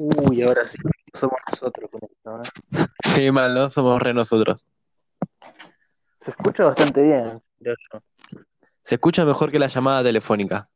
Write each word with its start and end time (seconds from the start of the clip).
Uy, 0.00 0.42
ahora 0.42 0.68
sí, 0.68 0.78
somos 1.12 1.40
nosotros 1.50 1.90
con 1.90 2.00
esto, 2.04 2.38
¿no? 2.38 2.86
Sí, 3.02 3.32
mal, 3.32 3.52
¿no? 3.52 3.68
Somos 3.68 4.00
re 4.00 4.14
nosotros. 4.14 4.64
Se 6.20 6.30
escucha 6.30 6.62
bastante 6.62 7.02
bien, 7.02 7.42
creo 7.58 7.74
yo. 7.92 8.00
Se 8.82 8.94
escucha 8.94 9.24
mejor 9.24 9.50
que 9.50 9.58
la 9.58 9.66
llamada 9.66 10.04
telefónica. 10.04 10.68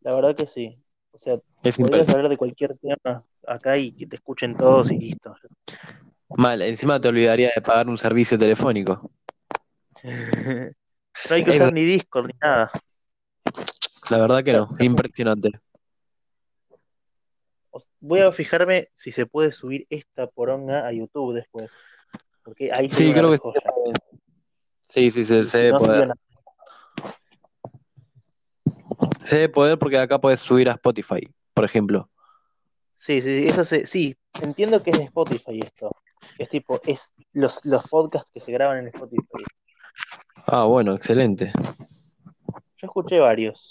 La 0.00 0.12
verdad 0.12 0.34
que 0.34 0.48
sí. 0.48 0.76
O 1.12 1.18
sea, 1.18 1.38
Es 1.62 1.78
podrías 1.78 2.08
hablar 2.08 2.28
de 2.28 2.36
cualquier 2.36 2.76
tema 2.78 3.22
acá 3.46 3.78
y 3.78 3.92
que 3.92 4.08
te 4.08 4.16
escuchen 4.16 4.56
todos 4.56 4.90
y 4.90 4.98
listo. 4.98 5.36
Mal, 6.30 6.62
encima 6.62 7.00
te 7.00 7.06
olvidaría 7.06 7.52
de 7.54 7.62
pagar 7.62 7.88
un 7.88 7.96
servicio 7.96 8.36
telefónico. 8.36 9.08
No 11.30 11.34
hay 11.34 11.44
que 11.44 11.50
usar 11.52 11.72
ni 11.72 11.82
Discord 11.84 12.26
ni 12.26 12.34
nada. 12.42 12.70
La 14.10 14.18
verdad 14.18 14.44
que 14.44 14.52
no, 14.52 14.68
impresionante. 14.80 15.60
Voy 18.00 18.20
a 18.20 18.32
fijarme 18.32 18.88
si 18.94 19.12
se 19.12 19.26
puede 19.26 19.52
subir 19.52 19.86
esta 19.90 20.26
poronga 20.26 20.86
a 20.86 20.92
YouTube 20.92 21.34
después. 21.34 21.70
Porque 22.42 22.70
ahí 22.76 22.90
Sí, 22.90 23.12
creo 23.12 23.30
que 23.32 23.38
joya. 23.38 23.60
sí, 24.82 25.10
sí, 25.10 25.24
se, 25.24 25.46
se 25.46 25.58
debe 25.58 25.72
no, 25.72 25.78
poder. 25.80 26.12
Se 29.24 29.36
debe 29.36 29.48
poder 29.48 29.78
porque 29.78 29.98
acá 29.98 30.20
puedes 30.20 30.40
subir 30.40 30.68
a 30.68 30.72
Spotify, 30.72 31.28
por 31.52 31.64
ejemplo. 31.64 32.08
Sí, 32.98 33.20
sí, 33.20 33.46
eso 33.46 33.64
se... 33.64 33.86
sí, 33.86 34.16
entiendo 34.40 34.82
que 34.82 34.90
es 34.90 34.98
de 34.98 35.04
Spotify 35.04 35.60
esto. 35.64 35.90
Es 36.38 36.48
tipo, 36.48 36.80
es 36.86 37.12
los, 37.32 37.64
los 37.64 37.86
podcasts 37.88 38.30
que 38.32 38.40
se 38.40 38.52
graban 38.52 38.78
en 38.78 38.88
Spotify. 38.88 39.44
Ah, 40.46 40.64
bueno, 40.64 40.94
excelente. 40.94 41.52
Yo 42.78 42.86
escuché 42.86 43.18
varios. 43.18 43.70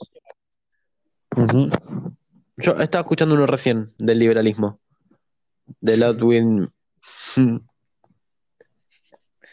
Yo 2.65 2.71
estaba 2.81 3.01
escuchando 3.01 3.35
uno 3.35 3.45
recién 3.45 3.93
del 3.97 4.19
liberalismo. 4.19 4.79
De 5.81 5.97
Ludwig. 5.97 6.69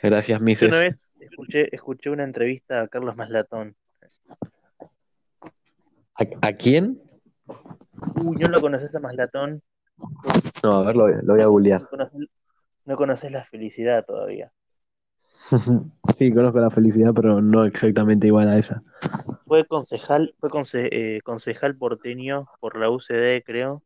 Gracias, 0.03 0.39
Yo 0.39 0.45
Mises. 0.45 0.69
una 0.69 0.79
vez 0.81 1.13
escuché, 1.21 1.75
escuché 1.75 2.11
una 2.11 2.25
entrevista 2.25 2.83
a 2.83 2.89
Carlos 2.89 3.17
Maslatón. 3.17 3.77
¿A, 6.15 6.25
a 6.49 6.53
quién? 6.55 7.01
Uy, 8.17 8.37
¿no 8.37 8.49
lo 8.49 8.61
conoces 8.61 8.95
a 8.95 8.99
Maslatón? 8.99 9.63
No, 10.63 10.73
a 10.73 10.85
ver, 10.85 10.97
lo, 10.97 11.09
lo 11.09 11.35
voy 11.35 11.43
a 11.43 11.47
googlear. 11.47 11.83
No 11.83 11.89
conoces, 11.89 12.29
no 12.85 12.97
conoces 12.97 13.31
la 13.31 13.45
felicidad 13.45 14.05
todavía. 14.05 14.53
Sí, 16.19 16.33
conozco 16.33 16.59
la 16.61 16.71
felicidad, 16.71 17.13
pero 17.15 17.41
no 17.41 17.65
exactamente 17.65 18.27
igual 18.27 18.49
a 18.49 18.59
esa. 18.59 18.83
Fue 19.53 19.67
concejal, 19.67 20.35
fue 20.41 20.49
conce- 20.49 20.89
eh, 20.91 21.21
concejal 21.23 21.77
porteño 21.77 22.49
por 22.59 22.81
la 22.81 22.89
UCD, 22.89 23.43
creo. 23.45 23.83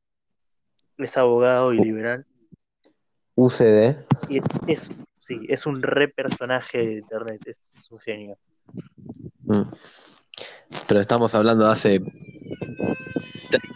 Es 0.97 1.17
abogado 1.17 1.73
y 1.73 1.79
liberal. 1.81 2.25
UCD. 3.35 4.07
Y 4.29 4.39
es, 4.69 4.93
sí, 5.19 5.41
es 5.49 5.67
un 5.67 5.83
re 5.83 6.07
personaje 6.07 6.79
de 6.79 6.93
internet, 6.99 7.43
es, 7.47 7.61
es 7.75 7.91
un 7.91 7.99
genio. 7.99 8.39
Mm. 9.43 9.63
Pero 10.87 11.01
estamos 11.01 11.35
hablando 11.35 11.65
de 11.65 11.73
hace. 11.73 11.99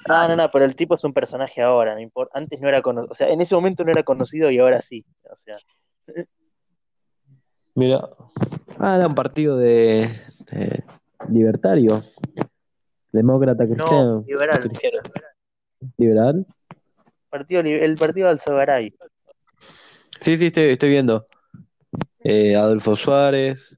No, 0.06 0.28
no, 0.28 0.36
no, 0.36 0.48
pero 0.52 0.66
el 0.66 0.76
tipo 0.76 0.94
es 0.94 1.02
un 1.02 1.12
personaje 1.12 1.60
ahora, 1.60 1.94
no 1.96 2.00
importa. 2.00 2.38
Antes 2.38 2.60
no 2.60 2.68
era 2.68 2.82
conocido, 2.82 3.10
o 3.10 3.16
sea, 3.16 3.30
en 3.30 3.40
ese 3.40 3.56
momento 3.56 3.82
no 3.82 3.90
era 3.90 4.04
conocido 4.04 4.48
y 4.48 4.60
ahora 4.60 4.80
sí. 4.80 5.04
O 5.28 5.36
sea, 5.36 5.56
Mira. 7.74 8.08
Ah, 8.78 8.94
era 8.94 9.08
un 9.08 9.16
partido 9.16 9.56
de. 9.56 10.08
Libertario. 11.30 12.02
Demócrata 13.12 13.64
cristiano. 13.66 14.20
no, 14.20 14.24
liberal. 14.26 14.60
cristiano. 14.60 14.98
Liberal. 15.96 16.46
Partido, 17.28 17.60
el 17.60 17.96
partido 17.96 18.26
de 18.26 18.32
Alzogaray. 18.32 18.94
Sí, 20.20 20.36
sí, 20.36 20.46
estoy, 20.46 20.64
estoy 20.64 20.90
viendo. 20.90 21.26
Eh, 22.20 22.54
Adolfo 22.56 22.96
Suárez. 22.96 23.76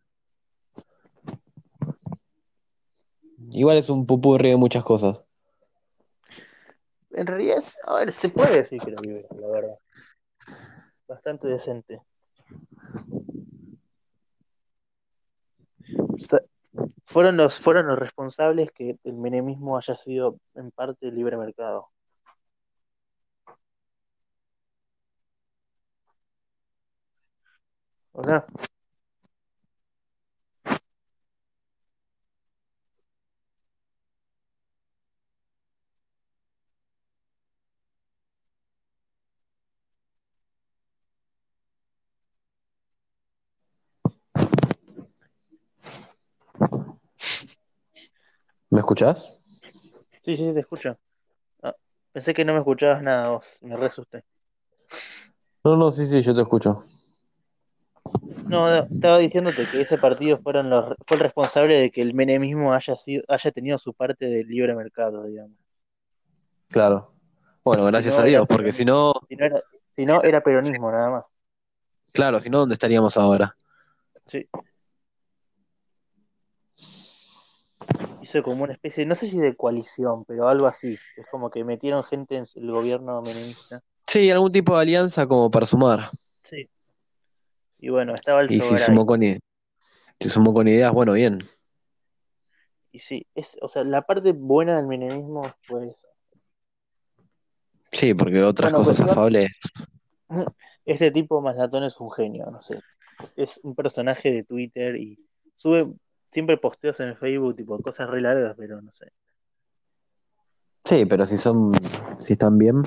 Igual 3.52 3.76
es 3.76 3.88
un 3.90 4.06
pupurri 4.06 4.50
de 4.50 4.56
muchas 4.56 4.82
cosas. 4.82 5.22
En 7.10 7.26
realidad, 7.26 7.58
es- 7.58 7.76
a 7.84 7.96
ver, 7.96 8.12
se 8.12 8.30
puede 8.30 8.56
decir 8.56 8.80
que 8.80 8.90
era 8.90 9.00
liberal, 9.02 9.26
la 9.38 9.48
verdad. 9.48 9.78
Bastante 11.06 11.48
decente. 11.48 12.00
Fueron 17.06 17.36
los, 17.36 17.60
fueron 17.60 17.86
los 17.86 17.98
responsables 17.98 18.70
que 18.72 18.96
el 19.04 19.14
menemismo 19.14 19.76
haya 19.78 19.96
sido 19.96 20.38
en 20.54 20.70
parte 20.70 21.10
libre 21.12 21.36
mercado. 21.36 21.88
¿O? 28.12 28.22
¿Me 48.72 48.80
escuchás? 48.80 49.38
Sí, 50.24 50.34
sí, 50.36 50.52
te 50.54 50.60
escucho. 50.60 50.98
Ah, 51.62 51.74
pensé 52.12 52.32
que 52.32 52.44
no 52.44 52.54
me 52.54 52.60
escuchabas 52.60 53.02
nada 53.02 53.28
vos, 53.30 53.46
me 53.60 53.76
re 53.76 53.86
asusté. 53.86 54.24
No, 55.64 55.76
no, 55.76 55.92
sí, 55.92 56.06
sí, 56.06 56.22
yo 56.22 56.34
te 56.34 56.42
escucho. 56.42 56.84
No, 58.48 58.68
no, 58.70 58.76
estaba 58.84 59.18
diciéndote 59.18 59.66
que 59.66 59.82
ese 59.82 59.98
partido 59.98 60.38
fueron 60.38 60.70
los, 60.70 60.94
fue 61.06 61.16
el 61.16 61.22
responsable 61.22 61.76
de 61.76 61.90
que 61.90 62.02
el 62.02 62.14
menemismo 62.14 62.72
haya 62.72 62.96
sido, 62.96 63.24
haya 63.28 63.50
tenido 63.52 63.78
su 63.78 63.92
parte 63.94 64.26
del 64.26 64.46
libre 64.48 64.74
mercado, 64.74 65.24
digamos. 65.24 65.56
Claro. 66.70 67.12
Bueno, 67.64 67.84
gracias 67.84 68.14
Si 68.14 68.20
no, 68.20 68.24
a 68.24 68.26
Dios, 68.26 68.46
porque 68.48 68.72
si 68.72 68.84
no, 68.84 69.12
Si 69.28 69.36
no 69.36 69.44
era, 69.46 69.62
si 69.90 70.06
no, 70.06 70.22
era 70.22 70.42
peronismo 70.42 70.90
nada 70.90 71.10
más. 71.10 71.24
claro, 72.12 72.40
si 72.40 72.50
no, 72.50 72.58
¿dónde 72.60 72.74
estaríamos 72.74 73.16
ahora? 73.16 73.56
Sí. 74.26 74.48
Hizo 78.32 78.42
como 78.42 78.64
una 78.64 78.72
especie, 78.72 79.04
no 79.04 79.14
sé 79.14 79.28
si 79.28 79.38
de 79.38 79.54
coalición, 79.54 80.24
pero 80.24 80.48
algo 80.48 80.66
así. 80.66 80.98
Es 81.16 81.26
como 81.30 81.50
que 81.50 81.64
metieron 81.64 82.02
gente 82.04 82.36
en 82.36 82.44
el 82.54 82.70
gobierno 82.70 83.20
menemista. 83.22 83.82
Sí, 84.06 84.30
algún 84.30 84.52
tipo 84.52 84.74
de 84.74 84.82
alianza 84.82 85.26
como 85.26 85.50
para 85.50 85.66
sumar. 85.66 86.10
Sí. 86.44 86.68
Y 87.78 87.88
bueno, 87.90 88.14
estaba 88.14 88.40
el 88.40 88.50
Y 88.50 88.60
si 88.60 88.60
Sogaray. 88.60 88.86
sumó 88.86 89.06
con, 89.06 89.20
si 89.22 90.28
sumó 90.28 90.54
con 90.54 90.66
ideas, 90.68 90.92
bueno, 90.92 91.12
bien. 91.12 91.40
Y 92.90 93.00
sí, 93.00 93.26
es, 93.34 93.56
o 93.60 93.68
sea, 93.68 93.84
la 93.84 94.02
parte 94.02 94.32
buena 94.32 94.76
del 94.76 94.86
menemismo 94.86 95.42
fue 95.62 95.88
eso. 95.88 96.08
Sí, 97.90 98.14
porque 98.14 98.42
otras 98.42 98.72
Bueno, 98.72 98.86
cosas 98.86 99.08
afables. 99.08 99.50
Este 100.84 101.12
tipo 101.12 101.40
Maslatón 101.40 101.84
es 101.84 102.00
un 102.00 102.10
genio, 102.10 102.50
no 102.50 102.60
sé. 102.60 102.80
Es 103.36 103.60
un 103.62 103.74
personaje 103.76 104.32
de 104.32 104.42
Twitter 104.42 104.96
y 104.96 105.16
sube 105.54 105.92
siempre 106.32 106.56
posteos 106.56 106.98
en 107.00 107.16
Facebook, 107.16 107.54
tipo 107.56 107.78
cosas 107.80 108.08
re 108.10 108.20
largas, 108.20 108.56
pero 108.58 108.80
no 108.82 108.90
sé. 108.92 109.12
Sí, 110.84 111.04
pero 111.06 111.24
si 111.26 111.36
son, 111.38 111.72
si 112.18 112.32
están 112.32 112.58
bien, 112.58 112.82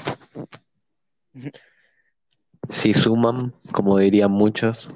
si 2.69 2.93
suman, 2.93 3.53
como 3.71 3.97
dirían 3.97 4.31
muchos, 4.31 4.89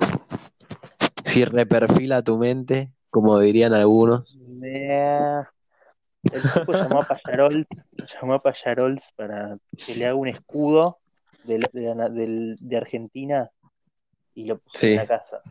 si 1.24 1.46
reperfila 1.46 2.22
tu 2.24 2.38
mente, 2.38 2.92
como 3.10 3.40
dirían 3.40 3.74
algunos. 3.74 4.36
Meh. 4.38 5.44
El 6.34 6.42
tipo 6.54 6.74
llamó 6.74 7.00
a 7.02 7.08
Payarols, 7.08 7.68
llamó 8.14 8.34
a 8.34 8.42
Payarols 8.42 9.12
para 9.16 9.57
que 9.86 9.96
le 9.96 10.06
haga 10.06 10.16
un 10.16 10.28
escudo 10.28 10.98
de, 11.46 11.60
de, 11.72 11.96
del- 12.12 12.56
de 12.60 12.78
Argentina 12.78 13.50
y 14.36 14.46
lo 14.46 14.57
puso 14.60 14.80
Sí. 14.80 14.92
en 14.92 14.96
la 14.98 15.07
casa. 15.07 15.42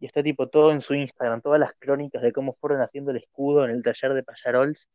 Y 0.00 0.06
está 0.06 0.22
tipo 0.22 0.48
todo 0.48 0.70
en 0.72 0.80
su 0.80 0.94
Instagram, 0.94 1.40
todas 1.40 1.58
las 1.58 1.72
crónicas 1.78 2.22
de 2.22 2.32
cómo 2.32 2.54
fueron 2.60 2.80
haciendo 2.80 3.10
el 3.10 3.16
escudo 3.16 3.64
en 3.64 3.70
el 3.70 3.82
taller 3.82 4.14
de 4.14 4.22
Payarols. 4.22 4.88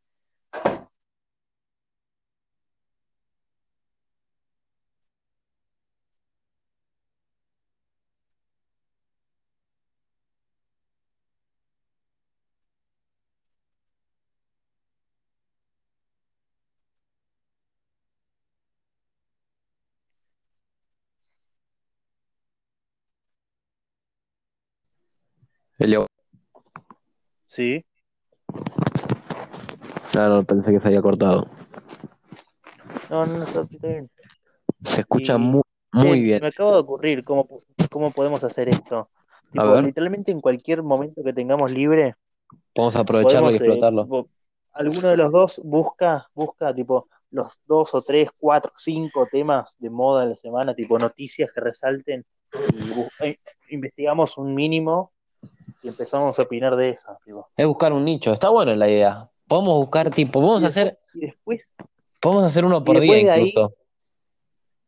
Elio- 25.80 26.06
Sí, 27.46 27.86
Ah, 30.16 30.28
no, 30.30 30.44
pensé 30.44 30.72
que 30.72 30.80
se 30.80 30.88
había 30.88 31.02
cortado. 31.02 31.48
No, 33.10 33.26
no, 33.26 33.38
no, 33.38 33.44
está, 33.44 33.64
bien. 33.82 34.10
Se 34.84 35.02
escucha 35.02 35.36
Y- 35.36 35.40
muy, 35.40 35.62
muy 35.92 36.22
bien. 36.22 36.40
Me 36.42 36.48
acaba 36.50 36.74
de 36.74 36.78
ocurrir 36.80 37.24
cómo, 37.24 37.48
cómo 37.92 38.12
podemos 38.12 38.44
hacer 38.44 38.70
esto. 38.70 39.10
Tipo, 39.52 39.74
ver. 39.74 39.84
literalmente 39.86 40.32
en 40.32 40.42
cualquier 40.42 40.84
momento 40.84 41.24
que 41.24 41.34
tengamos 41.34 41.72
libre, 41.72 42.16
Vamos 42.76 42.96
a 42.96 43.02
aprovecharlo 43.02 43.50
y 43.50 43.54
eh, 43.54 43.58
explotarlo. 43.58 44.04
tipo, 44.04 44.30
alguno 44.74 45.08
de 45.10 45.18
los 45.18 45.32
dos 45.32 45.62
busca, 45.64 46.28
busca 46.34 46.74
tipo 46.74 47.08
los 47.32 47.60
dos 47.66 47.94
o 47.94 48.02
tres, 48.04 48.30
cuatro, 48.38 48.72
cinco 48.78 49.28
temas 49.32 49.76
de 49.80 49.90
moda 49.90 50.24
de 50.24 50.30
la 50.32 50.36
semana, 50.36 50.76
tipo 50.76 51.00
noticias 51.00 51.50
que 51.54 51.62
resalten 51.62 52.24
y 52.54 53.26
eh, 53.26 53.40
investigamos 53.70 54.38
un 54.38 54.54
mínimo 54.54 55.13
y 55.82 55.88
empezamos 55.90 56.38
a 56.38 56.42
opinar 56.44 56.76
de 56.76 56.90
esas, 56.90 57.18
tipo. 57.24 57.48
Es 57.58 57.66
buscar 57.68 57.94
un 57.94 58.06
nicho. 58.06 58.34
Está 58.34 58.50
buena 58.50 58.76
la 58.76 58.88
idea. 58.90 59.30
Podemos 59.48 59.76
buscar 59.78 60.10
tipo, 60.10 60.34
podemos 60.42 60.64
Y 60.64 60.66
hacer, 60.68 61.00
y 61.14 61.22
después, 61.28 61.74
podemos 62.22 62.44
hacer 62.46 62.66
uno 62.66 62.84
por 62.84 63.00
día 63.00 63.34
ahí- 63.34 63.48
incluso. 63.50 63.74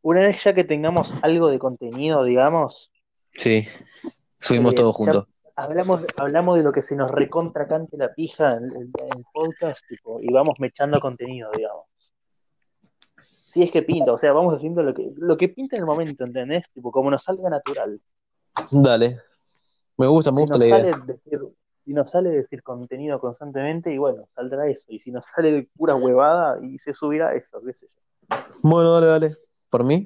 una 0.01 0.21
vez 0.21 0.43
ya 0.43 0.53
que 0.53 0.63
tengamos 0.63 1.13
algo 1.21 1.49
de 1.49 1.59
contenido, 1.59 2.23
digamos, 2.23 2.91
Sí. 3.31 3.67
Subimos 4.39 4.73
Eh, 4.73 4.75
todo 4.77 4.91
ya- 4.91 4.97
juntos. 4.97 5.27
hablamos, 5.57 6.05
hablamos 6.15 6.57
de 6.57 6.63
lo 6.63 6.71
que 6.71 6.81
se 6.81 6.95
nos 6.95 7.11
recontra 7.11 7.67
cante 7.67 7.97
la 7.97 8.13
pija 8.13 8.53
en, 8.53 8.63
en- 8.65 8.73
en 8.97 9.17
el 9.17 9.25
podcast, 9.33 9.81
tipo, 9.89 10.19
y 10.21 10.31
vamos 10.31 10.55
mechando 10.59 10.99
contenido, 11.01 11.49
digamos. 11.55 11.85
Si 13.51 13.63
es 13.63 13.71
que 13.71 13.81
pinta, 13.83 14.11
o 14.13 14.17
sea, 14.17 14.31
vamos 14.33 14.53
haciendo 14.53 14.83
lo 14.83 14.93
que, 14.93 15.11
lo 15.17 15.35
que 15.37 15.49
pinta 15.49 15.75
en 15.75 15.81
el 15.81 15.85
momento, 15.85 16.23
¿entendés? 16.25 16.63
Tipo, 16.73 16.91
como 16.91 17.09
nos 17.11 17.23
salga 17.23 17.49
natural. 17.49 17.99
Dale. 18.71 19.19
Me 19.97 20.07
gusta, 20.07 20.31
me 20.31 20.37
Si 20.37 20.41
gusta 20.41 20.57
nos 20.57 20.59
la 20.59 20.79
idea. 20.79 20.97
decir, 21.05 21.39
si 21.85 21.93
nos 21.93 22.09
sale 22.09 22.29
decir 22.29 22.63
contenido 22.63 23.19
constantemente, 23.19 23.93
y 23.93 23.97
bueno, 23.97 24.27
saldrá 24.35 24.67
eso. 24.67 24.85
Y 24.89 24.99
si 24.99 25.11
nos 25.11 25.25
sale 25.25 25.51
de 25.51 25.69
pura 25.77 25.95
huevada, 25.95 26.59
y 26.63 26.79
se 26.79 26.93
subirá 26.93 27.33
eso, 27.35 27.61
qué 27.63 27.73
sé 27.73 27.87
yo. 27.87 28.37
Bueno, 28.63 28.93
dale, 28.93 29.07
dale. 29.07 29.37
¿Por 29.69 29.83
mí? 29.83 30.03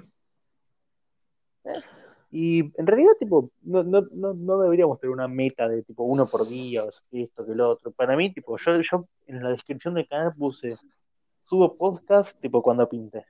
Y 2.32 2.60
en 2.80 2.86
realidad, 2.86 3.14
tipo, 3.20 3.50
no, 3.64 3.84
no, 3.84 4.02
no, 4.12 4.34
no 4.34 4.60
deberíamos 4.60 5.00
tener 5.00 5.12
una 5.14 5.28
meta 5.28 5.68
de 5.68 5.82
tipo 5.82 6.04
uno 6.04 6.28
por 6.28 6.48
día, 6.48 6.84
o 6.84 6.90
esto 7.12 7.46
que 7.46 7.56
lo 7.56 7.72
otro. 7.72 7.92
Para 7.92 8.16
mí, 8.16 8.32
tipo, 8.32 8.56
yo, 8.58 8.82
yo 8.82 9.08
en 9.26 9.42
la 9.42 9.50
descripción 9.50 9.96
del 9.96 10.08
canal 10.08 10.34
puse 10.36 10.78
subo 11.44 11.76
podcast 11.76 12.40
tipo 12.40 12.62
cuando 12.62 12.88
pinte. 12.88 13.26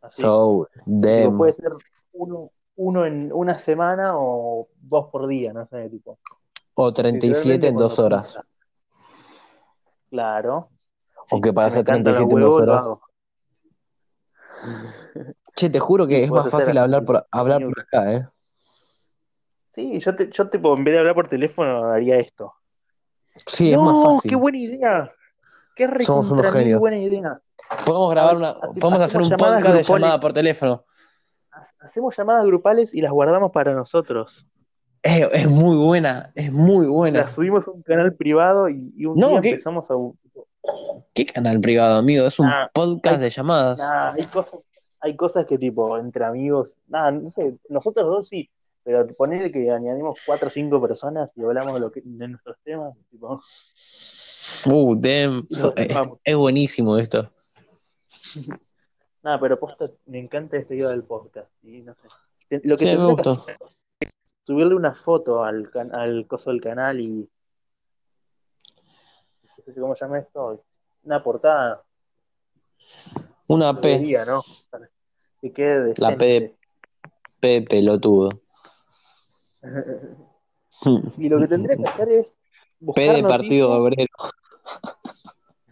Así. 0.00 0.22
Tipo, 0.22 0.68
damn. 0.86 1.36
puede 1.36 1.52
ser 1.52 1.72
uno, 2.12 2.50
uno 2.78 3.04
en 3.04 3.30
una 3.32 3.58
semana 3.58 4.12
o 4.14 4.68
dos 4.80 5.08
por 5.10 5.26
día, 5.26 5.52
no 5.52 5.66
sé, 5.66 5.88
tipo. 5.90 6.18
O 6.74 6.94
37 6.94 7.68
en 7.68 7.76
dos 7.76 7.98
horas. 7.98 8.34
pinta. 8.34 8.48
Claro. 10.10 10.70
O 11.30 11.40
que 11.40 11.52
para 11.52 11.66
hacer 11.66 11.84
cantan 11.84 12.14
los 12.14 12.28
37 12.28 12.34
en 12.34 12.40
dos 12.40 12.60
horas. 12.60 12.88
Che, 15.56 15.70
te 15.70 15.80
juro 15.80 16.06
que 16.06 16.24
es 16.24 16.30
más 16.30 16.50
fácil 16.50 16.78
hablar 16.78 17.04
por, 17.04 17.26
hablar 17.30 17.62
por 17.64 17.80
acá, 17.80 18.12
¿eh? 18.12 18.28
Sí, 19.70 19.98
yo, 19.98 20.14
te, 20.14 20.30
yo 20.30 20.48
tipo, 20.48 20.76
en 20.76 20.84
vez 20.84 20.94
de 20.94 21.00
hablar 21.00 21.14
por 21.14 21.28
teléfono, 21.28 21.90
haría 21.90 22.16
esto. 22.16 22.54
Sí, 23.34 23.72
es 23.72 23.78
más 23.78 24.04
fácil. 24.04 24.30
qué 24.30 24.36
buena 24.36 24.58
idea. 24.58 25.12
Qué 25.74 26.04
Somos 26.04 26.30
unos 26.30 26.50
genios. 26.52 26.80
buena 26.80 26.98
idea. 26.98 27.40
Podemos 27.84 28.10
grabar 28.10 28.36
una, 28.36 28.54
podemos 28.54 29.02
hacer 29.02 29.20
un 29.20 29.30
podcast 29.30 29.76
de 29.76 29.82
llamada 29.82 30.20
por 30.20 30.32
teléfono. 30.32 30.84
Ha- 31.58 31.86
Hacemos 31.86 32.16
llamadas 32.16 32.46
grupales 32.46 32.94
y 32.94 33.00
las 33.00 33.12
guardamos 33.12 33.50
para 33.52 33.74
nosotros. 33.74 34.46
Es, 35.02 35.26
es 35.32 35.48
muy 35.48 35.76
buena, 35.76 36.32
es 36.34 36.52
muy 36.52 36.86
buena. 36.86 37.20
Las 37.20 37.34
subimos 37.34 37.66
a 37.68 37.70
un 37.70 37.82
canal 37.82 38.14
privado 38.14 38.68
y, 38.68 38.92
y 38.96 39.06
un 39.06 39.16
No, 39.16 39.28
día 39.30 39.40
¿qué? 39.40 39.48
empezamos 39.50 39.90
a... 39.90 39.94
¿Qué 41.14 41.24
canal 41.24 41.60
privado, 41.60 41.96
amigo? 41.98 42.26
Es 42.26 42.38
un 42.38 42.46
Ah, 42.48 42.68
podcast 42.72 43.16
hay- 43.16 43.22
de 43.22 43.30
llamadas. 43.30 43.78
Nah, 43.78 44.12
hay 44.14 44.24
cosas, 44.26 44.60
hay 45.00 45.16
cosas 45.16 45.46
que 45.46 45.56
tipo, 45.56 45.96
entre 45.98 46.24
amigos, 46.24 46.76
nada, 46.88 47.10
no 47.12 47.30
sé, 47.30 47.56
nosotros 47.68 48.06
dos 48.06 48.28
sí, 48.28 48.50
pero 48.82 49.06
poner 49.16 49.50
que 49.52 49.70
añadimos 49.70 50.20
cuatro 50.26 50.48
o 50.48 50.50
cinco 50.50 50.80
personas 50.80 51.30
y 51.36 51.42
hablamos 51.42 51.74
de, 51.74 51.80
lo 51.80 51.92
que, 51.92 52.02
de 52.04 52.28
nuestros 52.28 52.56
temas, 52.64 52.94
tipo, 53.10 53.40
Uh, 54.66 54.94
damn. 54.96 55.46
So- 55.52 55.74
es, 55.76 55.94
es 56.24 56.36
buenísimo 56.36 56.96
esto. 56.98 57.30
nada, 59.28 59.40
pero 59.40 59.58
posta, 59.60 59.90
me 60.06 60.18
encanta 60.18 60.56
esta 60.56 60.74
idea 60.74 60.88
del 60.88 61.04
podcast. 61.04 61.50
Y 61.62 61.82
no 61.82 61.94
sé. 61.94 62.08
Lo 62.64 62.76
que 62.76 62.84
Sí, 62.84 62.96
me 62.96 63.06
gustó. 63.06 63.32
es 64.00 64.08
subirle 64.46 64.74
una 64.74 64.94
foto 64.94 65.44
al, 65.44 65.70
can- 65.70 65.94
al 65.94 66.26
coso 66.26 66.50
del 66.50 66.60
canal 66.62 66.98
y. 67.00 67.28
No 69.58 69.64
sé 69.74 69.80
cómo 69.80 69.94
se 69.94 70.04
llama 70.04 70.18
esto. 70.20 70.64
Una 71.02 71.22
portada. 71.22 71.84
Una 73.48 73.78
P, 73.78 73.88
Debería, 73.88 74.24
¿no? 74.24 74.42
Para 74.70 74.88
que 75.40 75.52
quede 75.52 75.94
La 75.98 76.16
P. 76.16 76.56
P 77.40 77.62
pelotudo. 77.62 78.30
y 81.18 81.28
lo 81.28 81.38
que 81.40 81.48
tendría 81.48 81.76
que 81.76 81.82
hacer 81.88 82.08
es. 82.12 82.26
P 82.26 82.34
Buscar 82.80 83.16
de 83.16 83.22
Partido 83.24 83.70
Obrero. 83.72 84.06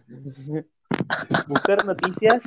buscar 1.47 1.85
noticias 1.85 2.43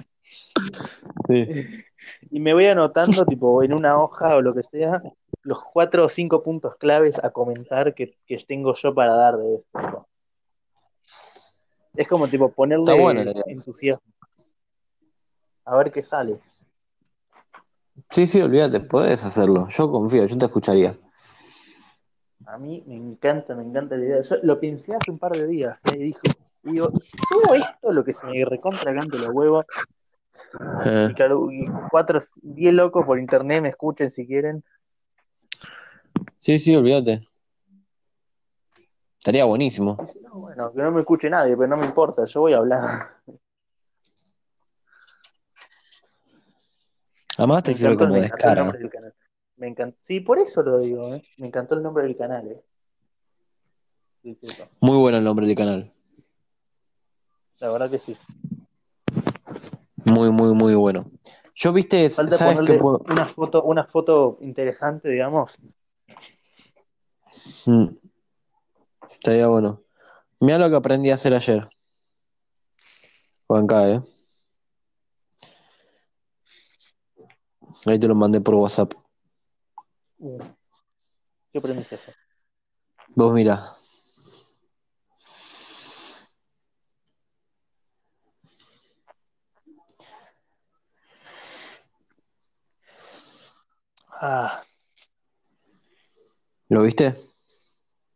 Sí. 1.27 1.85
y 2.31 2.41
me 2.41 2.55
voy 2.55 2.67
anotando, 2.67 3.25
tipo, 3.25 3.63
en 3.63 3.75
una 3.75 4.01
hoja 4.01 4.37
o 4.37 4.43
lo 4.43 4.55
que 4.55 4.63
sea, 4.63 5.03
los 5.43 5.63
cuatro 5.65 6.05
o 6.05 6.09
cinco 6.09 6.43
puntos 6.43 6.77
claves 6.77 7.23
a 7.23 7.31
comentar 7.31 7.95
que, 7.95 8.17
que 8.27 8.45
tengo 8.47 8.75
yo 8.75 8.95
para 8.95 9.15
dar 9.15 9.37
de 9.37 9.57
esto. 9.57 10.07
Es 11.95 12.09
como, 12.09 12.29
tipo, 12.29 12.51
ponerle 12.53 13.35
entusiasmo. 13.47 14.07
A 15.65 15.77
ver 15.77 15.91
qué 15.91 16.03
sale. 16.03 16.37
Sí, 18.09 18.27
sí, 18.27 18.41
olvídate, 18.41 18.81
puedes 18.81 19.25
hacerlo. 19.25 19.69
Yo 19.69 19.91
confío, 19.91 20.27
yo 20.27 20.39
te 20.39 20.47
escucharía. 20.47 20.99
A 22.47 22.59
mí 22.59 22.83
me 22.87 22.97
encanta, 22.97 23.55
me 23.55 23.63
encanta 23.63 23.97
la 23.97 24.05
idea. 24.05 24.23
Yo 24.23 24.37
lo 24.43 24.59
pensé 24.59 24.95
hace 24.95 25.11
un 25.11 25.19
par 25.19 25.33
de 25.33 25.47
días, 25.47 25.79
¿eh? 25.93 25.97
y 25.97 26.03
dijo, 26.05 26.21
y 26.65 26.73
digo, 26.73 26.89
¿y 26.95 27.01
si 27.01 27.17
subo 27.29 27.55
esto, 27.55 27.93
lo 27.93 28.05
que 28.05 28.15
se 28.15 28.27
me 28.27 28.45
recontra 28.45 28.95
cante 28.95 29.19
los 29.19 29.31
huevos, 29.31 29.67
Y 31.09 31.15
claro, 31.15 31.51
y 31.53 31.69
cuatro, 31.91 32.19
diez 32.43 32.75
locos 32.75 33.07
por 33.07 33.19
internet 33.19 33.63
me 33.63 33.69
escuchen 33.69 34.11
si 34.11 34.27
quieren? 34.27 34.65
sí, 36.39 36.59
sí, 36.59 36.75
olvídate. 36.75 37.27
Estaría 39.19 39.45
buenísimo. 39.45 39.99
No, 40.23 40.35
bueno, 40.41 40.73
que 40.73 40.81
no 40.81 40.91
me 40.91 41.01
escuche 41.01 41.29
nadie, 41.29 41.55
pero 41.57 41.69
no 41.69 41.77
me 41.77 41.85
importa, 41.85 42.25
yo 42.25 42.41
voy 42.41 42.55
a 42.55 42.59
hablar. 42.59 43.11
Además 47.37 47.63
te 47.63 47.75
sirve 47.75 47.97
como 47.97 48.15
descarga. 48.15 48.73
Me 49.57 49.69
encantó. 49.69 49.99
Sí, 50.03 50.21
por 50.21 50.39
eso 50.39 50.63
lo 50.63 50.79
digo, 50.79 51.15
¿eh? 51.15 51.23
Me 51.37 51.47
encantó 51.47 51.75
el 51.75 51.83
nombre 51.83 52.05
del 52.05 52.17
canal, 52.17 52.49
¿eh? 52.49 52.65
Muy 54.81 54.97
bueno 54.97 55.19
el 55.19 55.25
nombre 55.25 55.47
del 55.47 55.57
canal. 55.57 55.93
La 57.59 57.71
verdad 57.71 57.91
que 57.91 57.99
sí. 57.99 58.17
Muy, 60.05 60.31
muy, 60.31 60.55
muy 60.55 60.75
bueno. 60.75 61.11
Yo, 61.55 61.73
viste, 61.73 62.09
Falta 62.11 62.37
¿sabes 62.37 62.57
ponerle 62.57 62.81
puedo? 62.81 63.05
una 63.09 63.35
foto, 63.35 63.63
una 63.63 63.85
foto 63.85 64.39
interesante, 64.41 65.11
digamos. 65.11 65.53
Mm. 67.67 67.89
Estaría 69.11 69.47
bueno. 69.47 69.83
Mira 70.41 70.59
lo 70.59 70.71
que 70.71 70.77
aprendí 70.77 71.11
a 71.11 71.17
hacer 71.17 71.35
ayer. 71.35 71.69
Juan 73.47 73.67
¿eh? 73.71 74.01
Ahí 77.87 77.99
te 77.99 78.09
lo 78.09 78.15
mandé 78.15 78.41
por 78.41 78.55
WhatsApp. 78.55 78.95
Uh, 80.19 80.39
¿Qué 81.53 81.59
aprendiste? 81.59 81.99
Vos 83.09 83.35
mira. 83.35 83.75
Ah, 94.23 94.63
¿Lo 96.69 96.83
viste? 96.83 97.15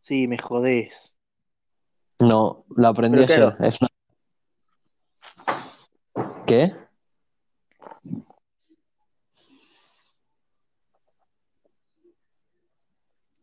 sí, 0.02 0.28
me 0.28 0.36
jodés. 0.36 1.14
No, 2.20 2.66
lo 2.76 2.88
aprendí 2.88 3.24
Pero 3.24 3.32
ayer. 3.32 3.56
claro. 3.56 3.64
Es 3.66 3.78
una... 3.80 3.88
¿Qué? 6.46 6.74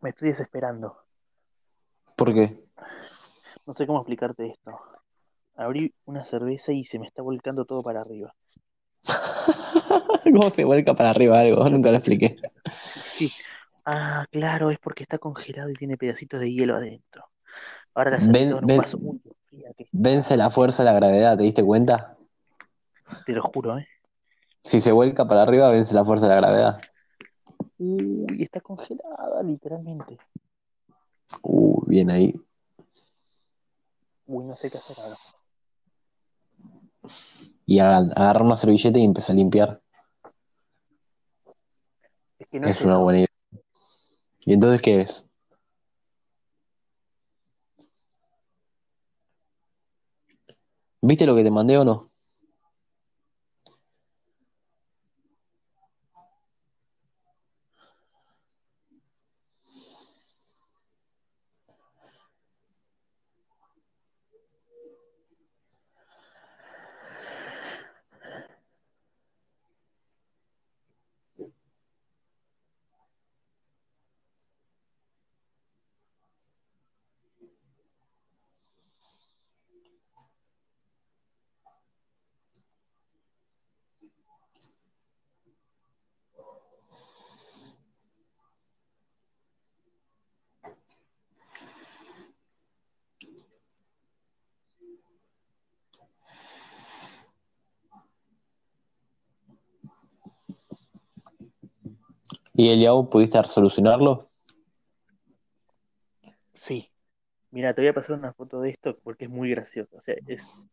Me 0.02 0.12
estoy 0.12 0.30
desesperando. 0.30 0.98
¿Por 2.16 2.34
qué? 2.34 2.64
No 3.66 3.74
sé 3.74 3.88
cómo 3.88 4.00
explicarte 4.00 4.48
esto. 4.52 4.80
Abrí 5.56 5.94
una 6.06 6.26
cerveza 6.26 6.72
y 6.72 6.86
se 6.86 7.00
me 7.00 7.08
está 7.08 7.22
volcando 7.24 7.66
todo 7.66 7.82
para 7.82 8.02
arriba. 8.02 8.34
¿Cómo 10.24 10.50
se 10.50 10.64
vuelca 10.64 10.94
para 10.94 11.10
arriba 11.10 11.40
algo? 11.40 11.68
Nunca 11.70 11.90
lo 11.92 11.98
expliqué. 11.98 12.38
Sí. 12.74 13.32
Ah, 13.86 14.26
claro, 14.32 14.70
es 14.72 14.80
porque 14.80 15.04
está 15.04 15.18
congelado 15.18 15.70
y 15.70 15.74
tiene 15.74 15.98
pedacitos 15.98 16.40
de 16.40 16.52
hielo 16.52 16.76
adentro. 16.76 17.26
Ahora 17.94 18.12
la 18.12 18.18
Ven- 18.18 18.60
ven-. 18.64 18.84
Uy, 19.00 19.22
fría 19.48 19.72
que 19.78 19.88
Vence 19.92 20.38
la 20.38 20.50
fuerza 20.50 20.84
de 20.84 20.90
la 20.92 20.96
gravedad, 20.96 21.38
¿te 21.38 21.44
diste 21.44 21.64
cuenta? 21.64 22.18
Te 23.26 23.34
lo 23.34 23.42
juro, 23.44 23.78
¿eh? 23.78 23.88
Si 24.64 24.80
se 24.80 24.92
vuelca 24.92 25.28
para 25.28 25.42
arriba, 25.42 25.70
vence 25.72 25.96
la 25.96 26.06
fuerza 26.06 26.28
de 26.28 26.36
la 26.36 26.42
gravedad. 26.42 26.82
Uy, 27.78 28.44
está 28.44 28.62
congelada, 28.62 29.42
literalmente. 29.44 30.20
Uh, 31.42 31.84
bien 31.88 32.12
ahí. 32.12 32.40
Uy, 34.28 34.46
no 34.46 34.56
sé 34.56 34.70
qué 34.70 34.78
hacer 34.78 34.98
ahora. 35.00 35.18
Y 37.66 37.80
agar- 37.80 38.12
agarra 38.16 38.46
una 38.46 38.56
servilleta 38.56 39.00
y 39.00 39.04
empieza 39.04 39.34
a 39.34 39.36
limpiar. 39.36 39.82
Es 42.52 42.60
no 42.60 42.68
Es 42.68 42.78
es 42.78 42.82
una 42.82 42.98
buena 42.98 43.20
idea. 43.20 43.28
¿Y 44.46 44.54
entonces 44.54 44.82
qué 44.82 45.02
es? 45.02 45.26
¿Viste 51.02 51.26
lo 51.26 51.36
que 51.36 51.44
te 51.44 51.52
mandé 51.52 51.78
o 51.78 51.86
no? 51.86 52.11
¿Y 102.62 102.70
el 102.70 102.80
Yahoo 102.80 103.10
pudiste 103.10 103.42
solucionarlo? 103.42 104.30
Sí. 106.54 106.92
Mira, 107.50 107.74
te 107.74 107.82
voy 107.82 107.88
a 107.88 107.94
pasar 107.96 108.20
una 108.20 108.34
foto 108.34 108.62
de 108.62 108.70
esto 108.70 109.00
porque 109.04 109.26
es 109.26 109.32
muy 109.32 109.50
gracioso. 109.50 109.98
O 109.98 110.00
sea, 110.00 110.14
es, 110.28 110.68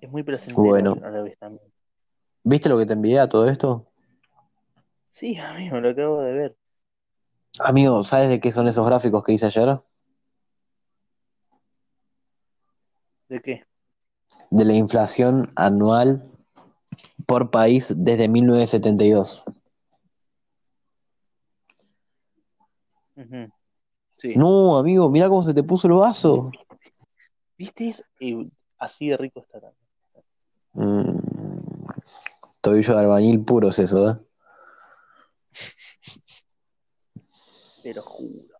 es 0.00 0.10
muy 0.10 0.24
placentero 0.24 0.64
Bueno. 0.64 0.96
a 1.04 1.10
la 1.10 1.22
vez 1.22 1.38
también. 1.38 1.72
¿Viste 2.42 2.68
lo 2.68 2.76
que 2.76 2.86
te 2.86 2.94
envié 2.94 3.20
a 3.20 3.28
todo 3.28 3.48
esto? 3.48 3.86
Sí, 5.12 5.36
amigo, 5.36 5.78
lo 5.78 5.90
acabo 5.90 6.22
de 6.22 6.32
ver. 6.32 6.56
Amigo, 7.60 8.02
¿sabes 8.02 8.28
de 8.28 8.40
qué 8.40 8.50
son 8.50 8.66
esos 8.66 8.84
gráficos 8.84 9.22
que 9.22 9.32
hice 9.32 9.46
ayer? 9.46 9.78
¿De 13.28 13.40
qué? 13.40 13.64
De 14.50 14.64
la 14.64 14.72
inflación 14.72 15.52
anual 15.54 16.32
por 17.26 17.52
país 17.52 17.94
desde 17.96 18.26
1972. 18.26 19.44
Sí. 24.16 24.36
No, 24.36 24.78
amigo, 24.78 25.08
mira 25.10 25.28
cómo 25.28 25.42
se 25.42 25.54
te 25.54 25.62
puso 25.62 25.88
el 25.88 25.94
vaso. 25.94 26.50
¿Viste? 27.58 27.94
Eh, 28.20 28.48
así 28.78 29.08
de 29.08 29.16
rico 29.16 29.40
está 29.40 29.60
también. 29.60 29.86
Mm, 30.72 31.86
tobillo 32.60 32.94
de 32.94 33.00
albañil 33.00 33.44
puro 33.44 33.68
es 33.68 33.78
eso, 33.78 34.10
¿eh? 34.10 34.16
Te 37.82 37.94
lo 37.94 38.02
juro. 38.02 38.56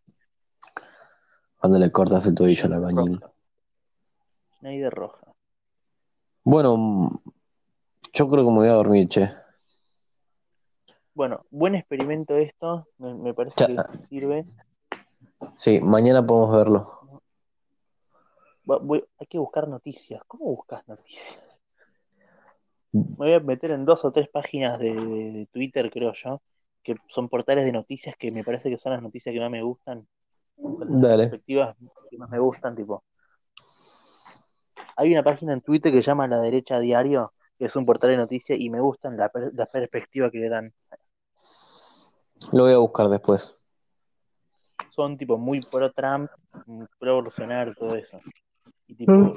Cuando 1.59 1.79
le 1.79 1.91
cortas 1.91 2.25
el 2.27 2.35
tobillo 2.35 2.65
al 2.67 2.73
albañil. 2.73 3.21
Schneider 4.59 4.85
de 4.85 4.91
roja. 4.91 5.27
Bueno, 6.45 7.23
yo 8.13 8.29
creo 8.29 8.45
que 8.45 8.51
me 8.51 8.59
voy 8.59 8.69
a 8.69 8.73
dormir, 8.73 9.09
che. 9.09 9.46
Bueno, 11.17 11.47
buen 11.49 11.75
experimento 11.75 12.37
esto. 12.37 12.89
Me, 12.99 13.15
me 13.15 13.33
parece 13.33 13.57
que 13.67 14.03
sirve. 14.03 14.45
Sí, 15.55 15.81
mañana 15.81 16.25
podemos 16.27 16.55
verlo. 16.55 17.23
Voy- 18.65 19.03
hay 19.19 19.27
que 19.27 19.39
buscar 19.39 19.67
noticias. 19.67 20.21
¿Cómo 20.27 20.45
buscas 20.45 20.87
noticias? 20.87 21.59
Me 22.93 23.03
voy 23.17 23.33
a 23.33 23.41
meter 23.41 23.71
en 23.71 23.87
dos 23.87 24.05
o 24.05 24.13
tres 24.13 24.29
páginas 24.29 24.79
de, 24.79 24.93
de- 24.95 25.33
de 25.33 25.47
Twitter, 25.51 25.91
creo 25.91 26.13
yo, 26.13 26.43
que 26.83 26.97
son 27.09 27.31
portales 27.31 27.65
de 27.65 27.73
noticias 27.73 28.15
que 28.19 28.31
me 28.31 28.45
parece 28.45 28.69
que 28.69 28.77
son 28.77 28.93
las 28.93 29.01
noticias 29.01 29.33
que 29.33 29.41
más 29.41 29.51
me 29.51 29.63
gustan, 29.63 30.07
las 30.59 31.01
Dale. 31.01 31.23
perspectivas 31.29 31.77
que 32.11 32.19
más 32.19 32.29
me 32.29 32.39
gustan, 32.41 32.77
tipo. 32.77 33.05
Hay 34.97 35.13
una 35.13 35.23
página 35.23 35.55
en 35.55 35.63
Twitter 35.63 35.91
que 35.91 36.03
se 36.03 36.09
llama 36.09 36.29
La 36.29 36.41
Derecha 36.43 36.79
Diario, 36.79 37.33
que 37.59 37.65
es 37.67 37.77
un 37.77 37.87
portal 37.87 38.11
de 38.11 38.19
noticias 38.19 38.61
y 38.61 38.69
me 38.69 38.81
gustan 38.81 39.17
la, 39.17 39.31
la 39.55 39.67
perspectiva 39.67 40.31
que 40.31 40.39
le 40.39 40.51
dan. 40.51 40.75
Lo 42.53 42.65
voy 42.65 42.73
a 42.73 42.79
buscar 42.79 43.09
después. 43.09 43.55
Son 44.91 45.17
tipo 45.17 45.37
muy 45.37 45.61
pro 45.61 45.91
Trump, 45.93 46.31
muy 46.67 46.87
pro 46.99 47.23
Bolsonaro, 47.23 47.75
todo 47.75 47.97
eso. 47.97 48.19
Y 48.87 48.95
tipo, 48.95 49.13
Mm. 49.13 49.35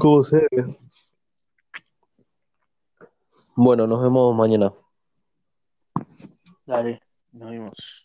¿Cómo 0.00 0.22
se 0.22 0.46
ve? 0.50 0.76
Bueno, 3.54 3.86
nos 3.86 4.02
vemos 4.02 4.34
mañana. 4.34 4.72
Dale, 6.66 7.00
nos 7.32 7.50
vemos. 7.50 8.01